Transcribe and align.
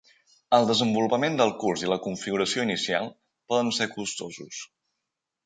El 0.57 0.63
desenvolupament 0.69 1.37
del 1.41 1.53
curs 1.63 1.83
i 1.83 1.89
la 1.91 1.99
configuració 2.07 2.65
inicial 2.69 3.11
poden 3.53 3.71
ser 3.79 3.89
costosos. 3.95 4.65